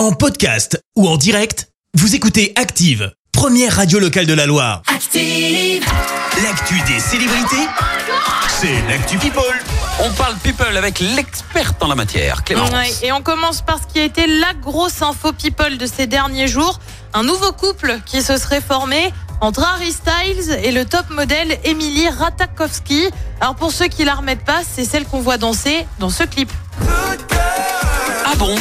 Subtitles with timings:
[0.00, 4.80] En podcast ou en direct, vous écoutez Active, première radio locale de la Loire.
[4.86, 5.84] Active.
[6.42, 7.68] L'actu des célébrités,
[8.48, 9.42] c'est l'actu People.
[10.02, 12.70] On parle people avec l'experte en la matière, Clémence.
[12.70, 16.06] Ouais, et on commence par ce qui a été la grosse info people de ces
[16.06, 16.80] derniers jours.
[17.12, 19.12] Un nouveau couple qui se serait formé
[19.42, 23.10] entre Harry Styles et le top modèle Emily Ratajkowski.
[23.42, 26.50] Alors pour ceux qui la remettent pas, c'est celle qu'on voit danser dans ce clip.
[28.24, 28.56] Ah bon?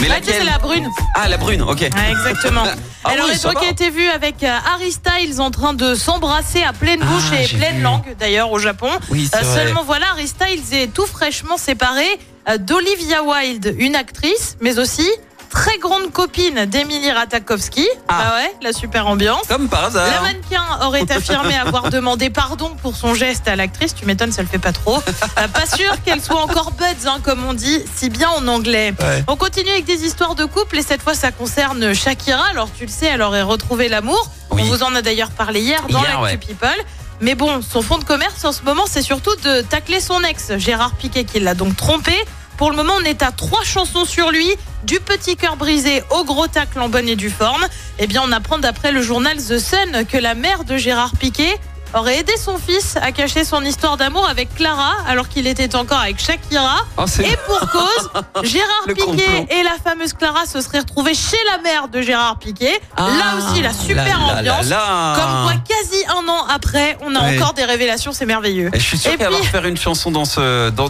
[0.00, 0.88] Mais Ouais, tu sais, laquelle c'est la brune.
[1.14, 1.80] Ah, la brune, ok.
[1.80, 2.64] Ouais, exactement.
[3.08, 6.64] Ah Elle oui, aurait donc été vue avec euh, Harry Styles en train de s'embrasser
[6.64, 7.82] à pleine Ah, bouche et pleine vu.
[7.82, 8.88] langue d'ailleurs au Japon.
[9.10, 12.04] Oui, Euh, seulement voilà, Harry Styles est tout fraîchement séparé
[12.48, 15.08] euh, d'Olivia Wilde, une actrice, mais aussi
[15.56, 17.88] très grande copine d'Emily Ratajkowski.
[18.08, 18.14] Ah.
[18.18, 19.46] Bah ouais, la super ambiance.
[19.48, 20.06] Comme par hasard.
[20.06, 23.94] La mannequin aurait affirmé avoir demandé pardon pour son geste à l'actrice.
[23.94, 24.98] Tu m'étonnes, ça le fait pas trop.
[25.38, 28.92] Euh, pas sûr qu'elle soit encore buds, hein, comme on dit, si bien en anglais.
[29.00, 29.24] Ouais.
[29.28, 32.44] On continue avec des histoires de couple et cette fois ça concerne Shakira.
[32.50, 34.30] Alors tu le sais, elle aurait retrouvé l'amour.
[34.50, 34.62] Oui.
[34.62, 36.36] On vous en a d'ailleurs parlé hier dans l'actu ouais.
[36.36, 36.84] People.
[37.22, 40.58] Mais bon, son fond de commerce en ce moment, c'est surtout de tacler son ex,
[40.58, 42.12] Gérard Piquet, qui l'a donc trompé.
[42.58, 44.48] Pour le moment, on est à trois chansons sur lui,
[44.84, 47.64] du petit cœur brisé au gros tacle en bonne et due forme.
[47.98, 51.58] Eh bien, on apprend d'après le journal The Sun que la mère de Gérard Piquet
[51.94, 55.98] aurait aidé son fils à cacher son histoire d'amour avec Clara alors qu'il était encore
[56.00, 56.78] avec Shakira.
[56.96, 58.10] Oh, Et pour cause,
[58.42, 59.46] Gérard Piquet complot.
[59.50, 62.80] et la fameuse Clara se seraient retrouvés chez la mère de Gérard Piquet.
[62.96, 64.66] Ah, là aussi, la super là, ambiance.
[64.68, 65.14] là, là.
[65.14, 67.36] Comme quoi, quasi un an après, on a Ouais.
[67.36, 68.70] encore des révélations, c'est merveilleux.
[68.74, 70.70] Et je suis sûr qu'elle va puis- refaire une chanson dans ce.
[70.70, 70.88] Dans...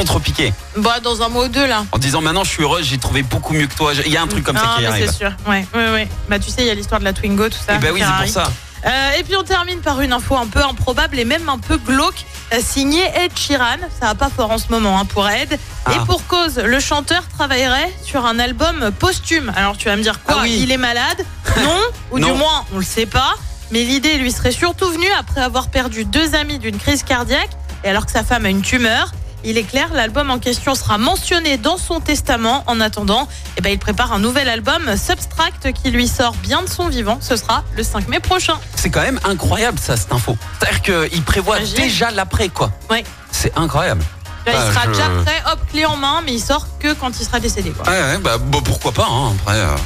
[0.00, 0.52] Contre Piqué.
[0.76, 1.84] Bah, dans un mois ou deux, là.
[1.92, 3.92] En disant maintenant je suis heureuse, j'ai trouvé beaucoup mieux que toi.
[4.06, 5.06] Il y a un truc comme ça qui mais arrive.
[5.10, 5.32] c'est sûr.
[5.46, 6.08] Ouais, ouais, ouais.
[6.28, 7.74] Bah, tu sais, il y a l'histoire de la Twingo, tout ça.
[7.74, 8.50] Et ben oui, c'est pour ça.
[8.86, 11.76] Euh, et puis on termine par une info un peu improbable et même un peu
[11.76, 13.76] glauque, euh, signée Ed Sheeran.
[14.00, 15.58] Ça va pas fort en ce moment hein, pour Ed.
[15.84, 15.92] Ah.
[15.94, 19.52] Et pour cause, le chanteur travaillerait sur un album posthume.
[19.54, 20.60] Alors tu vas me dire quoi Ah oui.
[20.62, 21.24] Il est malade?
[21.62, 21.80] Non?
[22.12, 23.34] Ou du moins, on le sait pas.
[23.70, 27.50] Mais l'idée lui serait surtout venue après avoir perdu deux amis d'une crise cardiaque
[27.84, 29.12] et alors que sa femme a une tumeur.
[29.44, 32.62] Il est clair, l'album en question sera mentionné dans son testament.
[32.66, 36.68] En attendant, eh ben, il prépare un nouvel album, Substract, qui lui sort bien de
[36.68, 37.18] son vivant.
[37.22, 38.54] Ce sera le 5 mai prochain.
[38.76, 40.36] C'est quand même incroyable ça, cette info.
[40.58, 41.76] C'est-à-dire qu'il prévoit Imagine.
[41.76, 42.70] déjà l'après, quoi.
[42.90, 43.02] Ouais.
[43.30, 44.02] C'est incroyable.
[44.46, 46.92] Là, Ah, il sera je- déjà prêt, hop, clé en main, mais il sort que
[46.94, 47.70] quand il sera décédé.
[47.70, 47.90] Quoi.
[47.90, 49.56] Ouais, ouais, bah, bah, pourquoi pas, hein, après.
[49.58, 49.76] euh,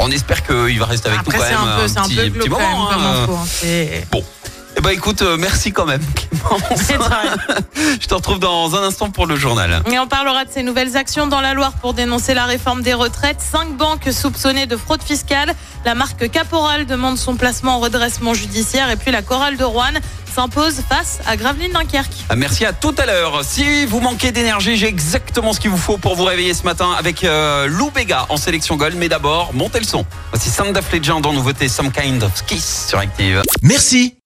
[0.00, 2.02] On espère qu'il va rester avec Après, nous quand c'est même un peu, c'est un
[2.04, 2.90] petit, peu petit glauque quand moment.
[2.90, 3.22] même hein.
[3.24, 4.00] info, hein.
[4.12, 4.24] Bon.
[4.78, 6.62] Eh ben écoute, euh, merci quand même, Clémence.
[8.00, 9.82] Je te retrouve dans un instant pour le journal.
[9.90, 12.94] Et on parlera de ces nouvelles actions dans la Loire pour dénoncer la réforme des
[12.94, 13.40] retraites.
[13.40, 15.52] Cinq banques soupçonnées de fraude fiscale.
[15.84, 18.88] La marque Caporal demande son placement en redressement judiciaire.
[18.90, 19.94] Et puis la chorale de Rouen
[20.32, 22.12] s'impose face à Gravelines Dunkerque.
[22.28, 23.40] Ah, Merci à tout à l'heure.
[23.42, 26.92] Si vous manquez d'énergie, j'ai exactement ce qu'il vous faut pour vous réveiller ce matin
[26.96, 28.94] avec euh, Lou Bega en sélection Gold.
[28.96, 30.06] Mais d'abord, montez le son.
[30.30, 33.42] Voici Sound of Legend en nouveauté Some Kind of Kiss sur Active.
[33.62, 34.17] Merci,